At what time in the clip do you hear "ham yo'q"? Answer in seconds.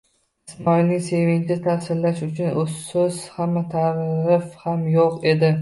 4.67-5.25